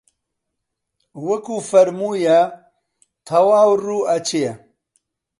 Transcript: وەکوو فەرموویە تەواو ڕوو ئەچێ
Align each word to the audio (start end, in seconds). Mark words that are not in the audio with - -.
وەکوو 1.27 1.59
فەرموویە 1.69 2.39
تەواو 3.27 3.71
ڕوو 3.83 4.07
ئەچێ 4.09 4.47